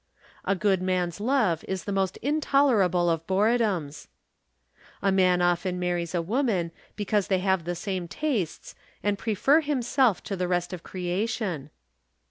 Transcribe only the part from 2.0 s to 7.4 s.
intolerable of boredoms. A man often marries a woman because they